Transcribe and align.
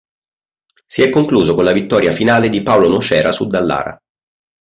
Si 0.87 1.03
è 1.03 1.11
concluso 1.11 1.53
con 1.53 1.63
la 1.63 1.73
vittoria 1.73 2.11
finale 2.11 2.49
di 2.49 2.63
Paolo 2.63 2.87
Nocera 2.89 3.31
su 3.31 3.45
Dallara. 3.45 3.99